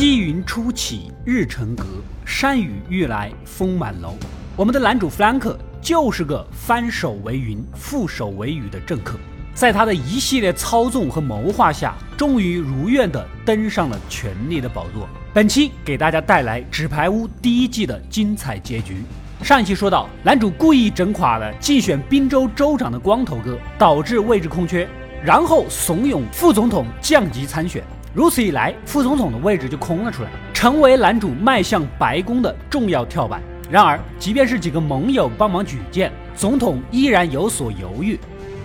[0.00, 1.84] 西云初起，日成阁，
[2.24, 4.14] 山雨欲来风满楼。
[4.56, 9.18] 我们的男主弗兰克就是个翻手为云，覆手为雨的政客，
[9.52, 15.06] 在他的一系列操纵和谋划下，终于如愿的登上了权力的宝座。
[15.34, 19.02] 本期给大家带来《纸牌屋》第一季的精彩结局。
[19.42, 24.88] 上一期说到，男主故意整垮了竞选滨州州长的光头哥，导致位置空缺，
[25.22, 27.84] 然后怂恿副总统降级参选。
[28.12, 33.40] 如此一来，副总统的位置就空了出来，成为男主迈向白宫的重要跳板。
[33.70, 38.18] 然而，即便是几个盟友帮忙举荐，总统依然有所犹豫。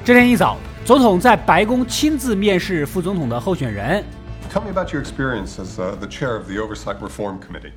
[0.03, 4.03] 这天一早，总统在白宫亲自面试副总统的候选人。
[4.51, 7.73] Tell me about your experience as uh, the chair of the Oversight Reform Committee.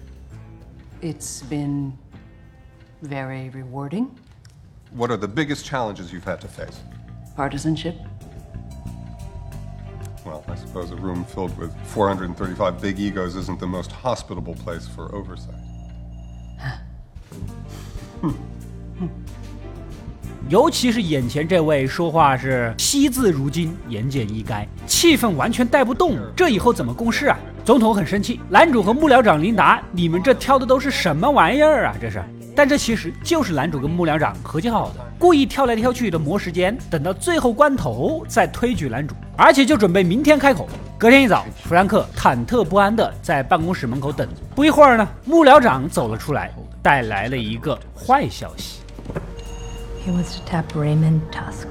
[1.03, 1.93] It's been
[3.03, 4.07] very rewarding.
[4.97, 6.79] What are the biggest challenges you've had to face?
[7.37, 7.97] Partisanship.
[10.29, 14.87] Well, I suppose a room filled with 435 big egos isn't the most hospitable place
[14.87, 15.55] for oversight.
[20.51, 26.19] 尤其是眼前这位说话是惜字如金、言简意赅，气氛完全带不动。
[26.37, 27.39] 这以后怎么共事啊？
[27.65, 31.95] 总统很生气，男主和幕僚长琳达，你们这挑的都是什么玩意儿啊？
[31.99, 32.23] 这是。
[32.55, 40.69] 但这其实就是男主跟幕僚长合计好的，故意挑来挑去的磨时间，等到最后关头再推举男主，而且就准备明天开口。
[40.99, 44.27] 隔天一早，弗兰克忐忑不安的在办公室门口等。
[44.53, 48.81] 不一会儿呢，幕僚长走了出来，带来了一个坏消息。
[50.05, 51.69] He wants to tap Raymond Tusk.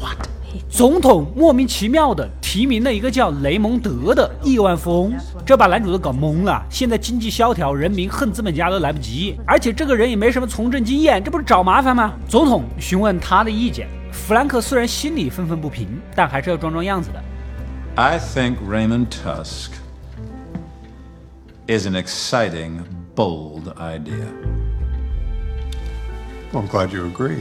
[0.00, 0.26] What?
[0.70, 5.12] 总统莫名其妙的提名了一个叫雷蒙德的亿万富翁，
[5.44, 6.64] 这把男主都搞懵了。
[6.70, 12.14] 现在经济萧条，人民恨资本家都来不及，而且这个人也没什么从政经验，这不是找麻烦吗？
[12.26, 17.22] 总统询问他的意见，弗兰克虽然心里愤愤不平，但还是要装装样子的。
[17.94, 19.70] I think Raymond Tusk
[21.68, 22.80] is an exciting,
[23.14, 24.26] bold idea.
[26.52, 27.38] Well, I'm glad you agree.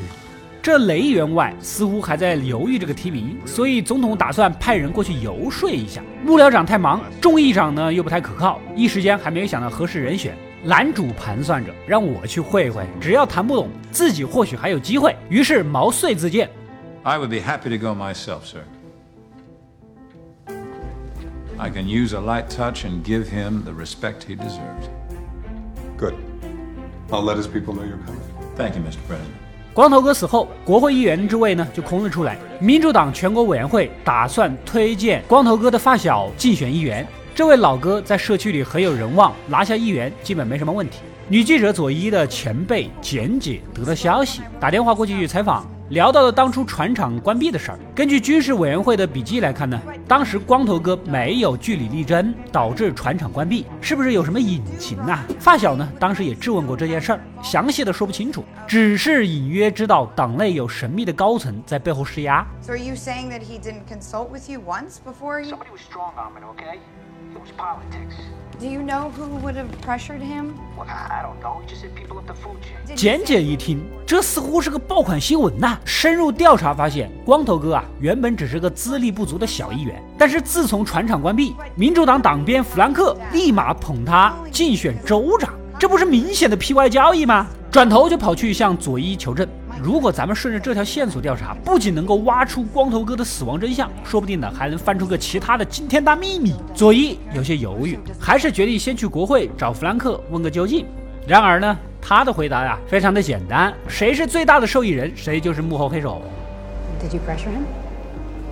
[0.62, 6.03] 这雷员外似乎还在犹豫这个提名，所以总统打算派人过去游说一下。
[6.24, 10.38] 幕僚长太忙，众议长呢又不太可靠，一时间还没有想到合适人选。
[10.63, 15.16] 男主盘算着让我去会会，只要谈不懂，自己或许还有机会。
[15.30, 16.47] 于是毛遂自荐。
[17.08, 18.64] I would be happy to go myself, sir.
[21.56, 24.90] I can use a light touch and give him the respect he deserves.
[26.00, 26.16] Good.
[27.12, 28.20] I'll let his people know you're coming.
[28.58, 28.98] Thank you, Mr.
[29.08, 29.30] President.
[29.76, 32.40] 光头哥死后，国会议员之位呢就空了出来。
[32.60, 37.08] 民主党全国委员会打算推荐光头哥的发小竞选议员。
[37.36, 41.02] 这位老哥在社区里很有人望，拿下议员基本没什么问题。
[41.28, 45.70] 女记者佐伊的前辈简姐得到消息，打电话过去采访。
[45.90, 47.79] 聊到了当初船厂关闭的事儿。
[47.94, 55.24] 根据军事委员会的笔记来看呢，当时光头哥没有据理力争，导致船厂关闭，是不是有什么隐情啊？
[55.40, 62.45] 发小呢，当时也质问过这件事儿，详细的说不清楚，只是隐约知道党内有神秘的高层在背后施压。
[62.62, 65.51] So are you saying that he didn't consult with you once before you?
[65.51, 66.79] Somebody was strong arming, okay?
[67.35, 68.16] It was politics.
[68.62, 70.53] Do you know who would have pressured him?
[70.78, 71.59] Well, I don't know.
[71.62, 72.96] He just said people up the food chain.
[72.96, 75.78] 简简一听，这似乎是个爆款新闻呐！
[75.84, 87.47] 深入调查发现，光头哥啊，原本只是个资历不足的小议员，但是自从船厂关闭，民主党党鞭弗兰克立马捧他竞选州长，这不是明显的 P Y 交易吗？
[87.69, 89.45] 转头就跑去向佐伊求证。
[89.81, 96.53] 如果咱们顺着这条线索调查，不仅能够挖出光头哥的死亡真相，说不定呢还能翻出个其他的惊天大秘密。
[96.74, 100.86] 佐伊有些犹豫，还是决定先去国会找弗兰克问个究竟。
[101.28, 106.22] 然而呢，他的回答呀非常的简单：谁是最大的受益人，谁就是幕后黑手。
[107.02, 107.63] Did you pressure him?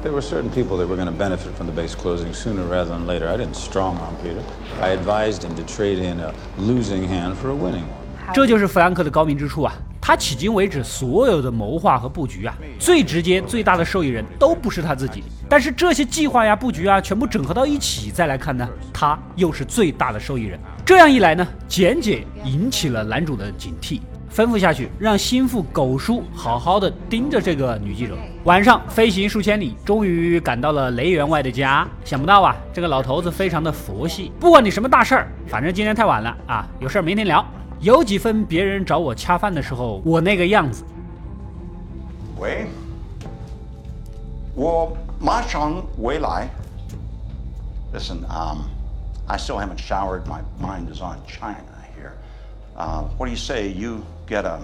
[0.03, 2.90] There were certain people that were going to benefit from the base closing sooner rather
[2.90, 3.29] than later.
[3.29, 4.41] I didn't strong arm Peter.
[4.81, 8.34] I advised him to trade in a losing hand for a winning one.
[8.34, 9.73] 这就是弗兰克的高明之处啊！
[10.06, 15.23] 他迄今为止所有的谋划和布局啊，最直接、最大的受益人都不是他自己。
[15.47, 20.59] 但是这些计划呀、布局啊，全部整合到一起再来看呢，他又是最大的受益人。
[20.85, 28.17] 这样一来呢，简姐引起了男主的警惕，吩咐下去，让心腹狗叔好好的盯着这个女记者。
[28.44, 31.88] 晚上飞行数千里，终于赶到了雷员外的家。
[32.03, 37.46] 想不到啊，这个老头子非常的佛系，不管你什么大事儿，反正今天太晚了啊，有事儿明天聊。
[37.84, 40.85] 有几分别人找我恰饭的时候我那个样子。
[42.40, 42.66] 喂，
[44.56, 46.47] 我马上回来。
[47.94, 48.62] Listen, um,
[49.28, 50.22] I still haven't showered.
[50.26, 51.58] My mind is on China
[51.97, 52.14] here.
[52.78, 54.00] Uh, what do you say you
[54.30, 54.59] get a?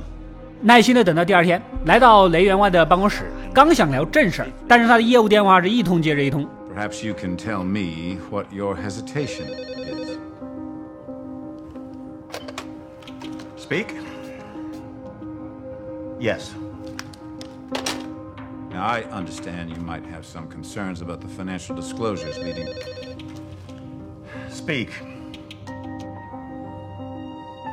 [0.62, 6.48] 耐心的等到第二天，来到雷员外的办公室，刚想聊正事儿，但是他的业务电话是一通接着一通。
[6.74, 9.44] Perhaps you can tell me what your hesitation
[13.70, 13.94] Speak?
[16.20, 16.56] Yes.
[18.72, 22.68] Now, I understand you might have some concerns about the financial disclosures leading.
[24.50, 24.90] Speak.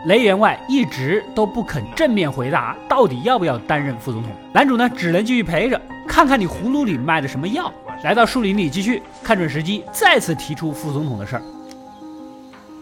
[0.05, 7.73] 雷员外一直都不肯正面回答到底要不要担任副总统，男主呢只能继续陪着，看看你葫芦里卖的什么药。
[8.05, 11.43] 来到树林里继续，看准时机再次提出副总统的事儿。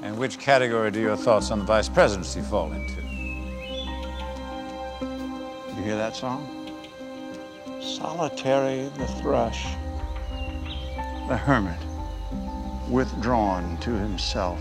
[0.03, 3.04] And which category do your thoughts on the vice presidency fall into?
[5.85, 6.41] You hear that song?
[7.79, 9.67] Solitary the thrush,
[11.29, 11.77] the hermit,
[12.91, 14.57] withdrawn to himself.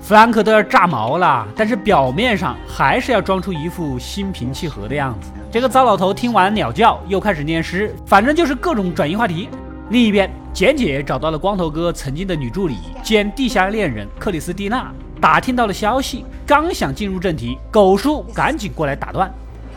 [0.00, 5.32] 弗兰克都要炸毛了，但是表面上还是要装出一副心平气和的样子。
[5.50, 9.48] 这个糟老头听完鸟叫，又开始念诗，反正就是各种转移话题。
[9.90, 19.28] 另一边，简姐找到了光头哥曾经的女助理兼地下恋人克里斯蒂娜，打听到了消息，刚想进入正题，狗叔赶紧过来打断。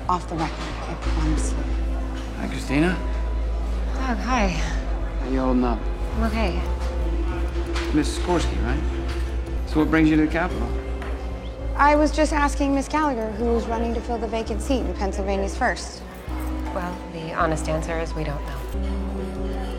[0.08, 1.55] Off the record, I promise.
[2.40, 2.96] Hi, Christina.
[3.94, 4.49] Doug, hi.
[4.49, 5.78] How you holding up?
[6.16, 6.61] I'm okay.
[7.94, 8.81] Miss Skorsky, right?
[9.66, 10.69] So what brings you to the Capitol?
[11.76, 15.56] I was just asking Miss Gallagher who's running to fill the vacant seat in Pennsylvania's
[15.56, 16.02] first.
[16.75, 18.58] Well, the honest answer is we don't know.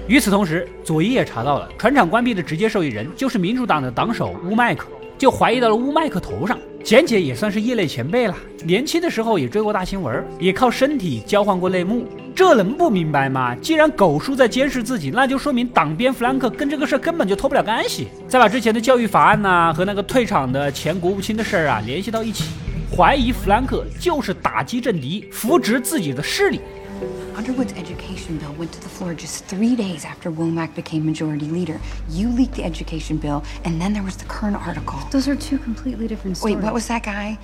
[0.08, 4.88] 与此同时，佐伊也查到了船厂关闭的直接受益人就是民主党的党首乌麦克，
[5.18, 6.60] 就怀疑到了乌麦克头上。
[6.82, 8.35] 简姐也算是业内前辈了，
[8.65, 13.55] 年轻的时候也追过大新闻，也靠身体交换过内幕，这能不明白吗？
[13.56, 18.09] 既然狗叔在监视自己，那就说明党鞭弗兰克跟这个事儿根本就脱不了干系。
[18.27, 22.44] 再把之前的教育法案呐、和那个退场的前国务卿的事儿啊联系到一起，
[22.97, 26.61] 怀疑弗兰克就是打击政敌，扶植自己的势力。
[27.37, 31.81] Underwood's education bill went to the floor just three days after Womack became majority leader.
[32.08, 34.99] You leaked the education bill, and then there was the Kern article.
[35.11, 36.56] Those are two completely different stories.
[36.56, 37.38] Wait, what was that guy?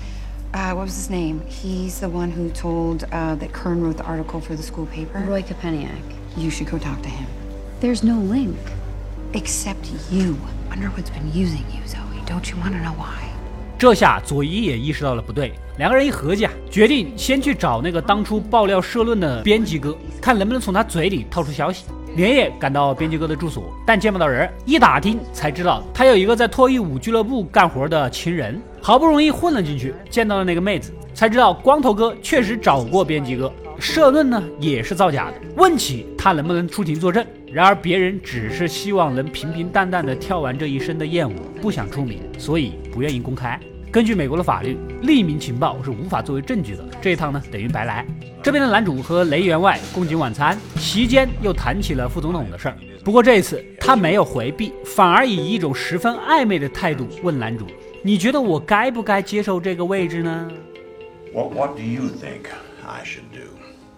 [0.52, 1.40] Uh, what was his name?
[1.46, 5.18] He's the one who told uh, that Kern wrote the article for the school paper.
[5.20, 6.02] Roy Kapeniak.
[6.36, 7.26] You should go talk to him.
[7.80, 8.58] There's no link.
[9.34, 10.38] Except you.
[10.70, 12.00] Underwood's been using you, Zoe.
[12.26, 13.25] Don't you want to know why?
[13.78, 21.84] 这下佐伊也意识到了不对，两个人一合计啊，决定先去找那个当初爆料社论的编辑哥，看能不能从他嘴里套出消息。
[22.16, 35.34] 连夜赶到编辑哥的住所，但见不到人，一打听才知道他有一个在脱衣舞俱乐部干活的情人，好不容易混了进去，见到了那个妹子，才知道光头哥确实找过编辑哥，社论呢也是造假的。
[35.56, 43.58] 问起他能不能出庭作证，然而别人只是希望能平平淡淡的跳完这一生的艳舞，不想出名，所以不愿意公开。
[43.90, 46.84] 根据美国的法律，匿名情报是无法作为证据的。
[47.00, 48.06] 这一趟呢，等于白来。
[48.40, 52.76] 这边的男主和雷员外共进晚餐，席间又谈起了副总统的事儿。
[53.04, 57.66] 不过这一次他没有回避，反而以一种十分暧昧的态度问男主
[58.06, 60.48] ：“你觉得我该不该接受这个位置呢
[61.34, 62.44] What, what do you think
[62.86, 63.48] I should do?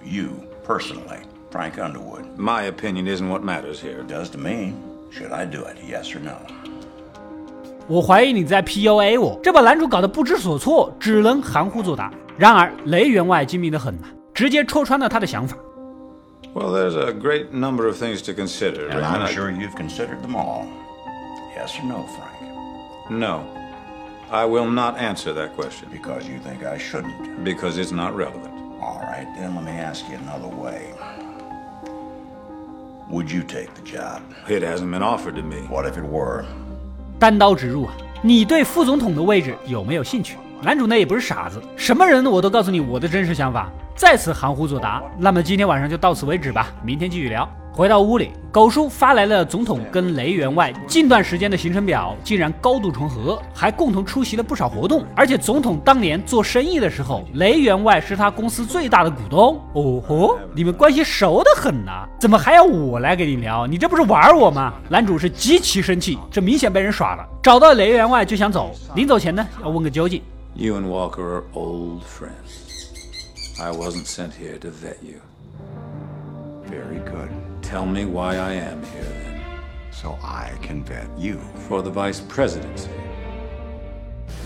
[0.02, 0.30] You,
[0.66, 1.18] personally,
[1.50, 2.24] Frank Underwood.
[2.38, 4.00] My opinion isn't what matters here.
[4.00, 4.72] It does to me.
[5.10, 5.76] Should I do it?
[5.86, 6.38] Yes or no?？”
[7.86, 12.10] 我怀疑你在 PUA 我，这把男主搞得不知所措，只能含糊作答。
[12.38, 15.54] 然而雷员外精明的很呐，直接戳穿了他的想法。
[16.54, 18.88] Well, there's a great number of things to consider.
[18.88, 20.64] And I'm sure you've considered them all.
[21.54, 23.10] Yes or no, Frank?
[23.10, 23.42] No.
[24.31, 27.43] I will not answer that question Because you think I shouldn't.
[27.43, 28.51] because it's not relevant.
[28.81, 30.93] All right, then let me ask you another way.
[33.09, 34.21] Would you take the job?
[34.49, 35.57] It hasn't been offered to me.
[35.69, 36.45] What if it were?
[37.19, 37.93] 单刀直入啊！
[38.21, 40.37] 你对副总统的位置有没有兴趣？
[40.61, 45.02] 男主呢也不是傻子，什么人我都告诉你我的真实想法， 再次含糊作答。
[45.18, 47.46] 那么今天晚上就到此为止吧，明天继续聊。
[47.72, 55.04] 回到屋里，狗叔发来了总统跟雷员外近段时间的行程表，竟然高度重合，还共同出席了不少活动。
[55.16, 59.60] 而且总统当年做生意的时候，雷员外是他公司最大的股东。
[59.74, 63.66] 哦吼，你们关系熟得很呐、怎么还要我来跟你聊？
[63.66, 64.74] 你这不是玩我吗？
[64.88, 67.26] 男主是极其生气，这明显被人耍了。
[67.42, 70.22] 找到雷员外就想走，临走前呢要问个究竟。
[70.54, 72.67] You and Walker are old friends.
[73.60, 75.20] I wasn't sent here to vet you.
[76.70, 77.28] Very good.
[77.60, 79.40] Tell me why I am here then.
[79.90, 81.38] So I can vet you.
[81.68, 82.86] For the vice presidency.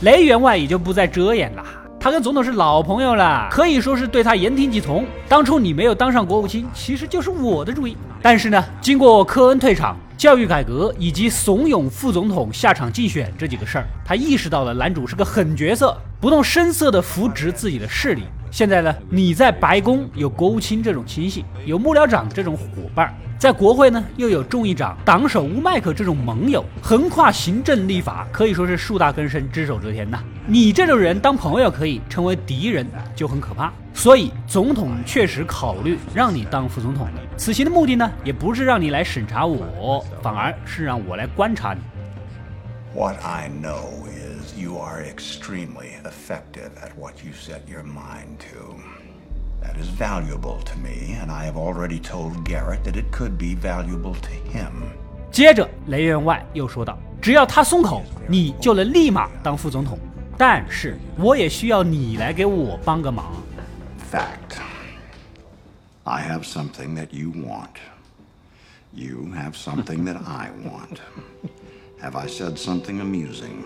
[0.01, 1.63] 雷员外也就不再遮掩了。
[2.01, 5.05] 他跟总统是老朋友了，可以说是对他言听计从。
[5.29, 7.95] 当初你没有当上国务卿，其实就是我的主意。
[8.23, 18.23] 但是呢，经过科恩退场、教育改革以及怂恿副总统下场竞选这几个事儿，他意识到了男主是个狠角色，不动声色地扶植自己的势力。
[18.53, 30.23] 现在呢，你在白宫有国务卿这种亲信，有幕僚长这种伙伴，在国会呢又有众议长、党首乌麦克这种盟友，横跨行政立法，可以说是树大根深、只手遮天呐。
[30.47, 33.73] 你这种人当朋友可以，成为敌人就很可怕。
[33.95, 37.13] 所以，总统确实考虑让你当副总统的。
[37.39, 41.81] 此行的目的呢，也不是让你来审查我，反而是让我来观察你。
[42.95, 44.22] What I know is
[44.62, 48.76] you are extremely effective at what you set your mind to.
[49.62, 53.56] That is valuable to me, and I have already told Garrett that it could be
[53.56, 54.92] valuable to him.
[55.32, 60.00] 接着，雷员外又说道：“只要他松口，你就能立马当副总统。
[60.38, 63.44] 但是，我也需要你来给我帮个忙。”
[64.12, 64.60] Fact.
[66.04, 67.78] I have something that you want.
[68.94, 71.00] You have something that I want.
[72.02, 73.66] Have I said something amusing?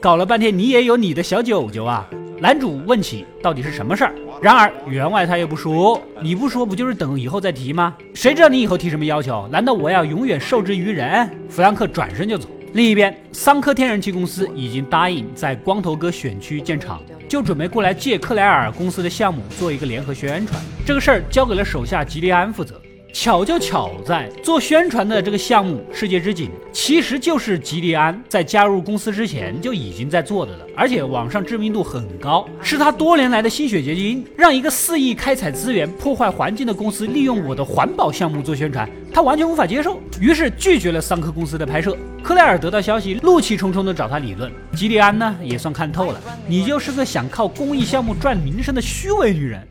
[0.00, 2.08] 搞了半天，你也有你的小九九啊！
[2.40, 7.94] 男主问起到底是什么事儿，然而员外他又不说，你不说不就是等以后再提吗？
[8.14, 9.46] 谁知道你以后提什么要求？
[9.52, 11.28] 难道我要永远受制于人？
[11.50, 12.48] 弗兰克转身就走。
[12.72, 17.02] 另一边，桑科天然气公司已经答应在光头哥选区建厂。
[17.28, 22.79] 就准备过来借克莱尔公司的项目做一个联合宣传，这个事儿交给了手下吉利安负责。
[23.12, 34.24] 巧就巧在做宣传的这个项目“世界之井”，其实就是吉利安在加入公司之前就已经在做的了，而且网上知名度很高，是他多年来的心血结晶。
[34.36, 41.96] 让一个肆意开采资源、破坏环境的公司利用我的环保项目做宣传，他完全无法接受，于是拒绝了桑科公司的拍摄。
[42.22, 44.50] 克莱尔得到消息，怒气冲冲地找他理论。
[44.74, 49.66] 吉利安呢，也算看透了，你就是个想靠公益项目赚名声的虚伪女人。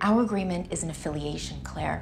[0.00, 2.00] Our agreement is an affiliation, Claire.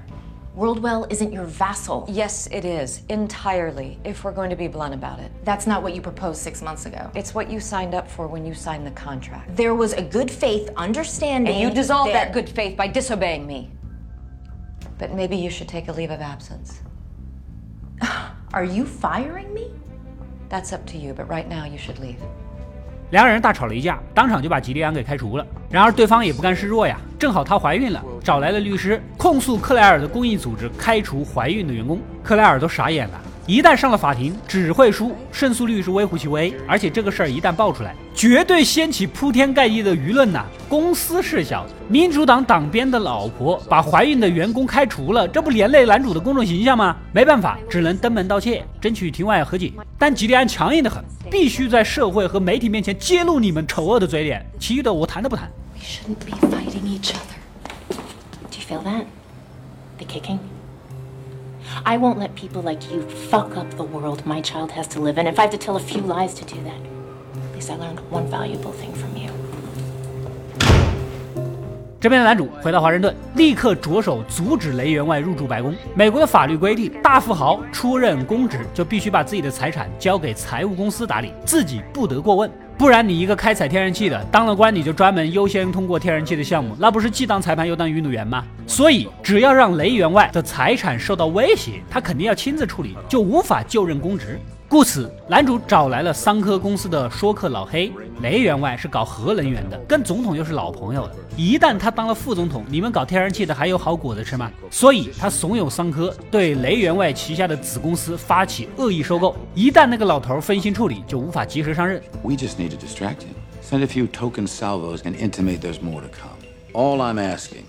[0.55, 2.05] Worldwell isn't your vassal.
[2.09, 3.03] Yes, it is.
[3.09, 5.31] Entirely, if we're going to be blunt about it.
[5.45, 7.09] That's not what you proposed six months ago.
[7.15, 9.55] It's what you signed up for when you signed the contract.
[9.57, 11.55] There was a good faith understanding.
[11.55, 12.25] And you dissolved there.
[12.25, 13.71] that good faith by disobeying me.
[14.99, 16.81] But maybe you should take a leave of absence.
[18.53, 19.71] Are you firing me?
[20.49, 22.21] That's up to you, but right now you should leave.
[23.11, 25.45] 两人大吵了一架，当场就把吉利安给开除了。
[25.69, 32.01] 然而对方也不甘示弱呀，正好她怀孕了，找来了律师控诉克莱尔的公益组织开除怀孕的员工。
[32.23, 33.21] 克莱尔都傻眼了。
[33.51, 36.55] 一旦上了法庭，只会输，胜诉率是微乎其微。
[36.69, 40.45] 而且这个事儿一旦爆出来，绝对掀起铺天盖地的舆论呐！
[40.69, 46.97] 公司事小，民主党党鞭的老婆把怀孕的员工开除了，这不连累男主的公众形象吗？
[47.13, 49.73] 没办法，只能登门道歉，争取庭外和解。
[49.99, 55.51] 但吉利安强硬的很，必须在社会和媒体面前揭露你们丑恶的嘴脸，其余的我谈都不谈。
[55.75, 57.99] We shouldn't be fighting each other.
[58.49, 59.07] Do you feel that?
[59.99, 60.39] The kicking?
[61.84, 65.22] I won't let people like you fuck up the world my child has to live
[65.22, 65.28] in.
[65.28, 66.80] If I have to tell a few lies to do that,
[67.36, 69.32] at least I learned one valuable thing from you.
[72.00, 75.74] 这边的男主回到华盛顿，立刻着手阻止雷员外入驻白宫。
[75.96, 82.52] 美国的法律规定，大富豪出任公职就必须把自己的财产交给财务公司打理，自己不得过问。
[82.81, 88.43] 不然你一个开采天然气的，当了官你就专门优先通过天然气的项目，那不是既当裁判又当运动员吗？
[88.67, 94.41] 所以只要让雷员外的财产受到威胁，他肯定要亲自处理，就无法就任公职。
[94.71, 101.17] 故此，男主找来了桑科公司的说客老黑雷员外，是搞核能源的，跟总统又是老朋友的。
[101.37, 104.49] 一旦他当了副总统，你们搞天然气的还有好果子吃吗？
[104.71, 109.35] 所以他怂恿桑科对雷员外旗下的子公司发起恶意收购。
[109.57, 112.01] 一旦那个老头分心处理，就无法及时上任。
[112.23, 113.35] We just need to distract him,
[113.69, 116.39] send a few token salvos, and intimate there's more to come.
[116.75, 117.65] All I'm asking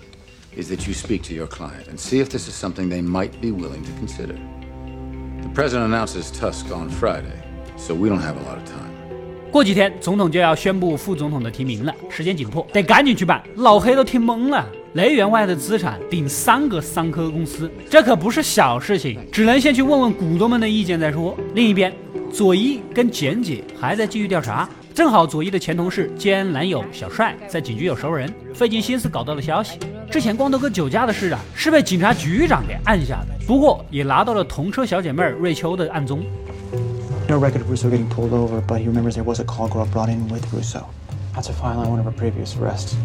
[0.56, 3.42] is that you speak to your client and see if this is something they might
[3.42, 4.36] be willing to consider.
[5.52, 7.36] The president announces Tusk on Friday,
[7.76, 8.90] so we don't have a lot of time.
[9.52, 13.44] 过几天，总统就要宣布副总统的提名了，时间紧迫，得赶紧去办。
[13.58, 21.38] 老黑都听懵了，雷员外的资产顶三个桑科公司，这可不是小事情，只能先去问问股东们的意见再说。
[21.54, 21.94] 另一边，
[22.32, 29.78] 佐伊跟简姐还在继续调查，正好佐伊的前同事兼男友小帅在警局有熟人，费尽心思搞到了消息。
[30.12, 36.22] 之前光头哥酒驾的事啊，是被警察局长给按下的，不过也拿到了同车小姐妹瑞秋的案踪。
[37.30, 40.10] No record of Russo getting pulled over, but he remembers there was a call girl brought
[40.10, 40.84] in with Russo.
[41.34, 42.96] That's a file on one of her previous arrests.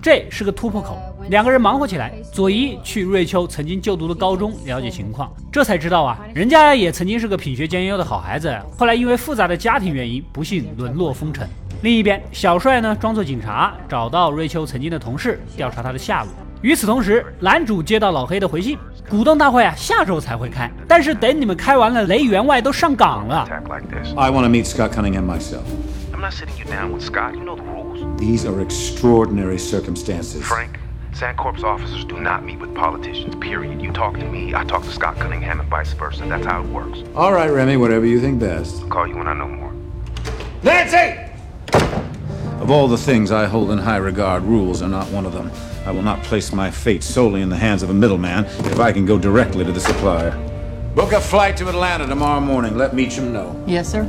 [0.00, 0.96] 这是个突破口，
[1.28, 2.14] 两个人忙活起来。
[2.32, 11.46] 佐伊去瑞秋曾经就读的高中了解情况，这才知道啊，人家也曾经是个品学兼优的好孩子，后来因为复杂的家庭原因，不幸沦落风尘。
[11.82, 16.32] 另一边，小帅呢装作警察，找到瑞秋曾经的同事，调查他的下落。
[16.60, 18.76] 与此同时，男主接到老黑的回信，
[19.08, 23.46] 股东大会啊下周才会开，但是等你们开完了，雷员外都上岗了。
[24.16, 25.62] I want to meet Scott Cunningham myself.
[26.12, 27.36] I'm not sitting you down with Scott.
[27.36, 28.04] You know the rules.
[28.18, 30.42] These are extraordinary circumstances.
[30.42, 30.80] Frank,
[31.14, 33.80] Sandcorp's officers do not meet with politicians, period.
[33.80, 36.24] You talk to me, I talk to Scott Cunningham, and vice versa.
[36.28, 37.04] That's how it works.
[37.14, 38.82] All right, Remy, whatever you think best.
[38.82, 39.72] I'll call you when I know more.
[40.64, 41.27] Nancy!
[42.60, 45.50] Of all the things I hold in high regard, rules are not one of them.
[45.86, 48.92] I will not place my fate solely in the hands of a middleman if I
[48.92, 50.32] can go directly to the supplier.
[50.94, 52.76] Book a flight to Atlanta tomorrow morning.
[52.76, 53.54] Let Meacham know.
[53.66, 54.04] Yes, sir.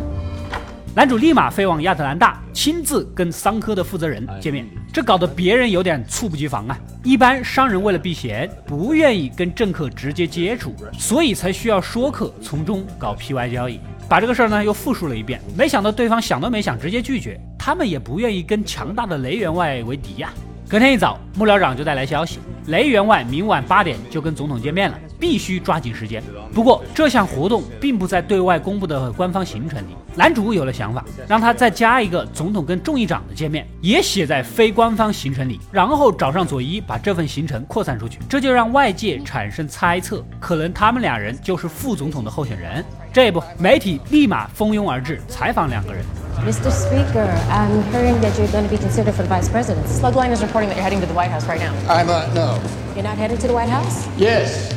[0.95, 6.77] 男主立马飞往亚特兰大，亲自跟桑科的负责人见面，这搞得别人有点猝不及防啊。
[7.03, 13.79] 一般商人为了避嫌，不愿意跟政客直接接触，所以才需要说客从中搞 PY 交易。
[14.09, 17.39] 把这个事儿呢又复述了一遍，没想到对方想都没想，直接拒绝。
[17.59, 20.33] 他们也不愿意跟强大的雷员外为敌呀。
[20.69, 22.39] 隔天一早，幕僚长就带来消息，
[22.69, 26.21] 雷员外明晚八点就跟总统见面了，必须抓紧时间。
[26.53, 29.95] 不过这项活动并不在对外公布的官方行程里。
[30.15, 42.83] 男主有了想法，让他再加一个总统跟众议长的见面，也写在非官方行程里，然后找上佐伊，把这份行程扩散出去，这就让外界产生猜测，可能他们俩人就是副总统的候选人。
[43.11, 46.03] 这一步，媒体立马蜂拥而至，采访两个人。
[46.45, 46.69] Mr.
[46.69, 49.85] Speaker, I'm hearing that you're going to be considered for the vice president.
[49.87, 51.73] Slugline is reporting that you're heading to the White House right now.
[51.87, 52.58] I'm, uh, no.
[52.95, 54.07] You're not headed to the White House?
[54.17, 54.73] Yes.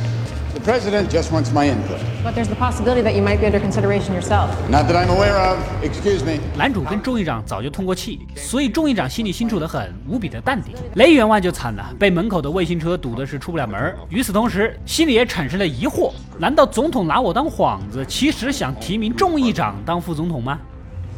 [0.53, 1.99] The president just wants my input.
[2.23, 4.51] But there's the possibility that you might be under consideration yourself.
[4.69, 5.57] Not that I'm aware of.
[5.81, 6.39] Excuse me.
[6.55, 10.75] 男主跟众议长早就通过气，所以众议长心里清楚的很，无比的淡定。
[10.93, 13.95] 雷员外就惨了，被门口的卫星车堵的是出不了门。
[14.09, 20.59] 与此同时，心里也产生了疑惑：难道总统拿我当幌子，其实想提名众议长当副总统吗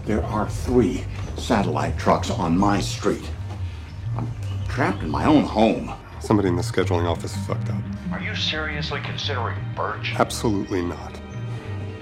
[0.07, 0.99] ？There are three
[1.37, 3.25] satellite trucks on my street.
[4.17, 4.27] I'm
[4.73, 5.89] trapped in my own home.
[6.24, 7.80] Somebody in the scheduling office fucked up.
[8.12, 10.14] Are you seriously considering Birch?
[10.18, 11.12] Absolutely not.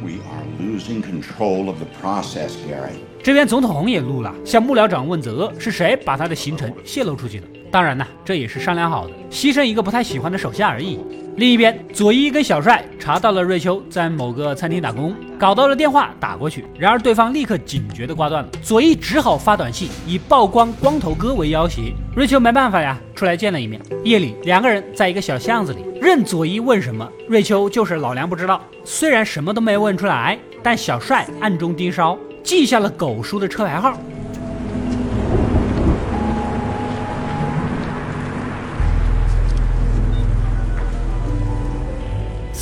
[0.03, 2.99] We are losing control of the process, Gary.
[3.23, 7.47] 这边总统也怒了，向幕僚长问责，是谁把他的行程泄露出去的？
[7.74, 11.00] 当然呢，这也是商量好的，牺牲一个不太喜欢的手下而已。
[11.38, 18.50] 另一边，佐伊跟小帅查到了瑞秋在某个餐厅打工，搞到了电话打过去，然而对方立刻警觉的挂断了。
[18.62, 21.96] 佐伊只好发短信，以曝光光头哥为要挟。
[22.16, 23.82] 瑞秋没办法呀，出来见了一面。
[24.04, 28.62] 夜里，两个人在一个小巷子里，任佐伊问什么，瑞秋就是老娘不知道。
[28.84, 33.98] 虽然什么都没问出来，但小帅暗中盯梢，记下了狗叔的车牌号。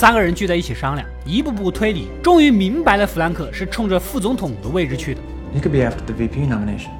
[0.00, 5.20] 三个人聚在一起商量，一步步推理，终于明白了弗兰克是冲着副总统的位置去的。
[5.54, 6.90] He could be after the VP nomination.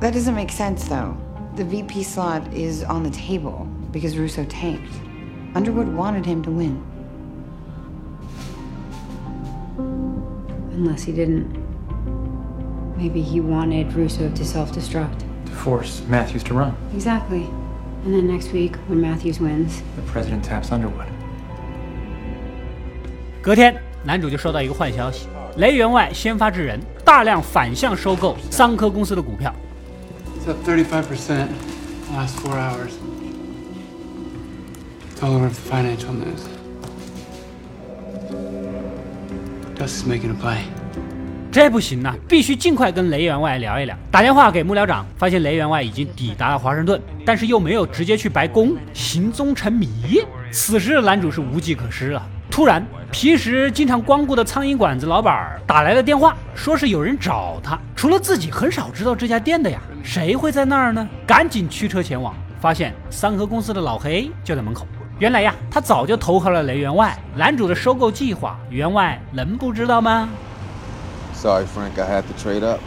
[0.00, 1.14] That doesn't make sense, though.
[1.56, 4.90] The VP slot is on the table because Russo tanked.
[5.54, 6.76] Underwood wanted him to win.
[10.74, 11.46] Unless he didn't.
[12.98, 15.20] Maybe he wanted Russo to self destruct.
[15.46, 16.74] To force Matthews to run.
[16.94, 17.46] Exactly.
[18.04, 21.06] And then next week, when Matthews wins, The president taps Underwood.
[23.41, 25.25] 隔天，男主就收到一个坏消息：
[25.57, 29.51] 雷员外先发制人，大量反向收购桑科公司的股票。
[30.37, 31.47] It's up 35%
[32.15, 32.91] last four hours.
[35.15, 36.45] It's all over the financial news.
[39.75, 40.59] Dust is making a play.
[41.51, 43.97] 这不行啊，必须尽快跟雷员外聊一聊。
[44.11, 50.21] 打电话给幕僚长，发现雷员外已经抵达了华盛顿，但是又没有直接去白宫，行踪成谜。
[50.51, 52.23] 此时的男主是无计可施了。
[52.51, 61.07] 突然，平时经常光顾的苍蝇馆子老板打来了电话，说是有人找他，除了自己很少知道这家店的呀，谁会在那儿呢？
[61.25, 64.85] 赶紧驱车前往，发现三和公司的老黑就在门口。
[65.17, 70.27] 原来呀，他早就投靠了雷员外，男主的收购计划，员外能不知道吗
[71.33, 72.81] ？Sorry, Frank, I had to trade up.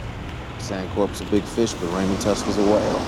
[0.61, 2.99] Sandcorp's a big fish, but Raymond Tusk is a whale.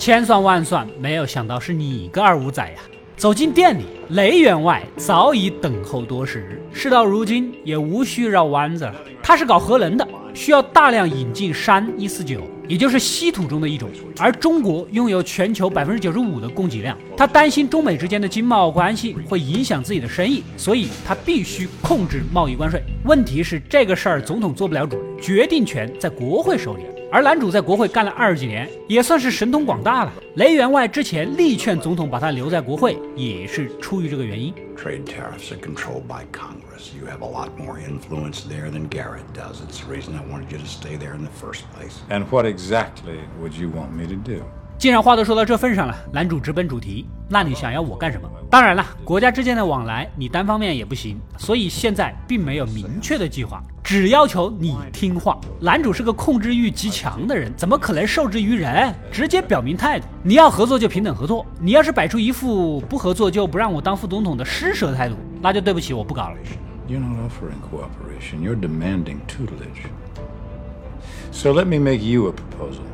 [0.00, 2.80] 千算万算，没有想到是你个二五仔呀！
[3.18, 8.94] 走进店里，雷员外早已等候多时，事到如今也无需绕弯子了。
[9.20, 16.96] 他是搞核能的，需要大量引进山一四九，也就是稀土中的一种，而中国拥有全球百分之九十五的供给量。
[17.16, 22.80] 他担心中美之间的经贸关系会影响自己的生意，所以他必须控制贸易关税。
[23.02, 26.84] 问题是这个事儿总统做不了主，决定权在国会手里。
[27.10, 30.12] 而男主在国会干了二十几年，也算是神通广大了。
[30.34, 34.52] 雷员外之前力劝总统把他留在国会，也是出于这个原因。
[34.76, 36.94] Trade tariffs are controlled by Congress.
[36.94, 39.62] You have a lot more influence there than Garrett does.
[39.66, 41.96] It's the reason I wanted you to stay there in the first place.
[42.10, 44.44] And what exactly would you want me to do?
[44.78, 48.30] 既然话都说到这份上了，男主直奔主题，那你想要我干什么？
[48.48, 55.36] 当然了，国家之间的往来，你单方面也不行，所以现在并没有明确的计划，只要求你听话。
[55.58, 58.94] 男主是个控制欲极强的人，怎么可能受制于人？
[59.10, 66.36] 直接表明态度，你要合作就平等合作，你要是摆出一副不合作就不让我当副总统的施舍态度，那就对不起，我不搞了。
[66.88, 69.88] You're not offering cooperation, you're demanding tutelage.
[71.32, 72.84] So let me make you a proposal.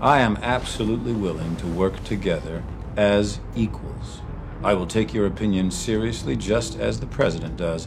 [0.00, 2.62] I am absolutely willing to work together
[2.96, 4.20] as equals.
[4.62, 7.86] I will take your opinion seriously just as the President does,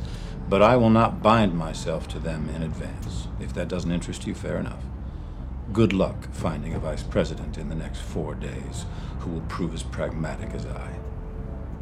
[0.49, 3.27] but I will not bind myself to them in advance.
[3.39, 4.83] If that doesn't interest you, fair enough.
[5.73, 8.85] Good luck finding a Vice President in the next four days
[9.19, 10.89] who will prove as pragmatic as I.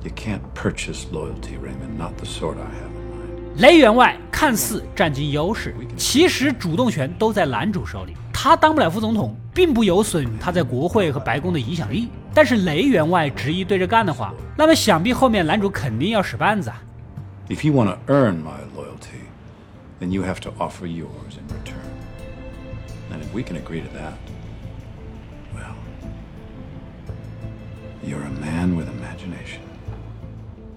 [0.04, 2.92] You can't purchase loyalty, Raymond, not the sort I have.
[3.58, 8.16] 雷员外看似占尽优势，其实主动权都在男主手里。
[8.43, 12.09] 他当不了副总统，并不有损他在国会和白宫的影响力。
[12.33, 16.83] 但是雷员外执意对着干的话，那么想必后面男主肯定要使绊子啊。
[17.51, 19.27] If you want to earn my loyalty,
[20.01, 21.85] then you have to offer yours in return.
[23.13, 24.15] And if we can agree to that,
[25.55, 25.75] well,
[28.03, 29.61] you're a man with imagination.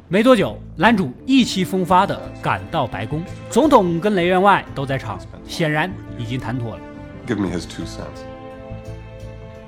[0.10, 6.82] 没多久，男主意气风发地赶到白宫，总统跟雷员外都在场，显然已经谈妥了。
[7.27, 8.25] Give me his two cents.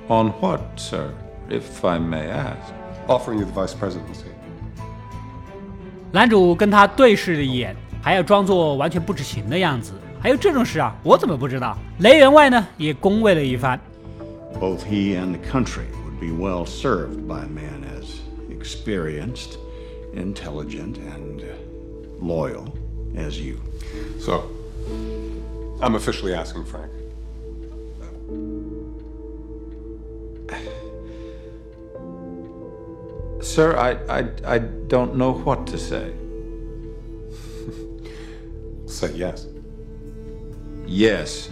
[0.07, 1.11] On what, sir,
[1.49, 2.73] if I may ask?
[3.07, 4.27] Offering you the vice presidency.
[6.11, 9.93] 男主跟他对视了一眼，还要装作完全不知情的样子。
[10.19, 11.77] 还有这种事啊，我怎么不知道？
[11.99, 13.79] 雷员外呢，也恭维了一番。
[14.59, 19.57] Both he and the country would be well served by a man as experienced
[20.13, 21.41] intelligent, and
[22.21, 22.65] loyal
[23.15, 23.55] as you.
[24.19, 24.43] So,
[25.81, 26.91] I'm officially asking Frank.
[33.56, 36.12] Sir, I, I, I don't know what to say.
[38.86, 39.46] say yes.
[40.86, 41.48] Yes.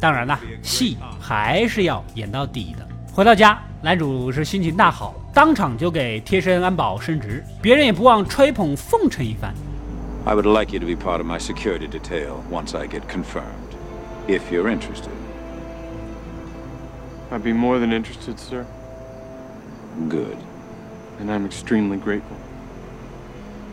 [0.00, 2.84] 当然了，戏还是要演到底的。
[3.12, 9.54] 回到家，男主是心情大好，当场就给贴身安保升职，别人也不忘吹捧奉承一番。
[10.24, 13.76] I would like you to be part of my security detail once I get confirmed,
[14.26, 15.12] if you're interested.
[17.30, 18.66] I'd be more than interested, sir.
[20.08, 20.36] Good.
[21.20, 22.36] And I'm extremely grateful.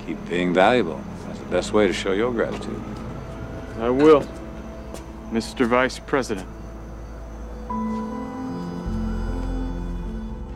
[0.06, 1.00] Keep being valuable.
[1.28, 2.80] That's the best way to show your gratitude.
[3.80, 4.24] I will,
[5.34, 5.68] Mr.
[5.68, 6.46] Vice President.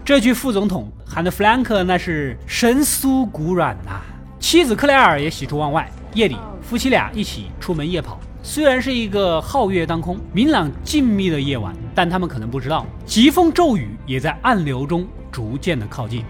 [0.03, 4.01] 这句副总统喊的弗兰克那是神酥骨软呐，
[4.39, 5.87] 妻子克莱尔也喜出望外。
[6.15, 16.23] 夜里，夫妻俩一起出门夜跑，虽然是一个皓月当空、明朗静谧的夜晚，但他们可能不知道，疾风骤雨也在暗流中逐渐的靠近。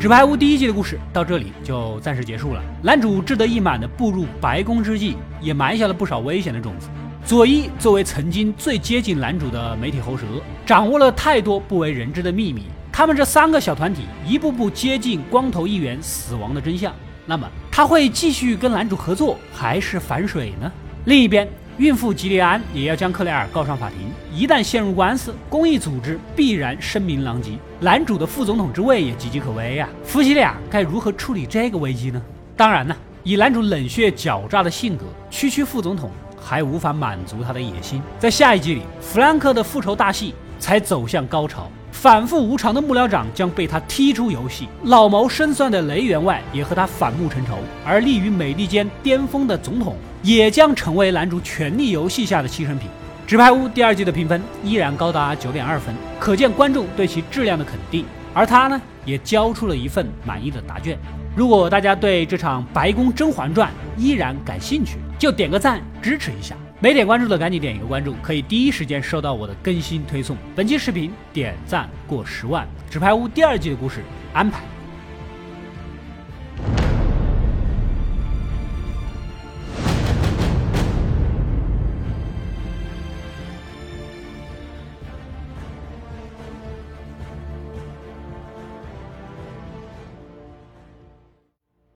[0.00, 2.62] 纸牌屋第一季的故事到这里就暂时结束了。
[2.82, 6.88] 男主志得意满的步入白宫之际，也埋下了不少危险的种子。
[7.22, 10.24] 佐伊作为曾经最接近男主的媒体喉舌，
[10.64, 12.64] 掌握了太多不为人知的秘密。
[12.90, 16.94] 他们这三个小团体一步步接近光头议员死亡的真相。
[17.26, 17.46] 那么
[17.80, 20.70] 他会继续跟男主合作，还是反水呢？
[21.06, 21.48] 另一边。
[21.78, 23.98] 孕妇吉利安也要将克莱尔告上法庭，
[24.38, 29.88] 一旦陷入官司，公益组织必然声名狼藉，男主的副总统之位也岌岌可危啊！
[30.04, 32.20] 夫妻俩该如何处理这个危机呢？
[32.54, 38.02] 当然呢，以男主冷血狡诈的性格，区区副总统还无法满足他的野心。
[38.18, 41.70] 在下一季里，弗兰克的复仇大戏才走向高潮。
[41.92, 52.88] 反复无常的幕僚长将被他踢出游戏，老谋深算的雷员外也和他反目成仇，而立于美利坚巅峰的总统也将成为男主权力游戏下的牺牲品。
[53.26, 60.98] 纸牌屋第二季的评分依然高达九点二分，可见观众对其质量的肯定，而他呢也交出了一份满意的答卷。
[61.36, 66.56] 如果大家对这场白宫甄嬛传依然感兴趣，就点个赞支持一下。
[66.82, 70.34] 没点关注的赶紧点一个关注，可以第一时间收到我的更新推送。
[70.56, 74.00] 本期视频点赞过十万，纸牌屋第二季的故事
[74.32, 74.62] 安排